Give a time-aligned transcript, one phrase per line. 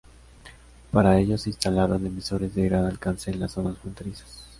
[0.91, 4.49] Para ello se instalaron emisores de gran alcance en las zonas fronterizas.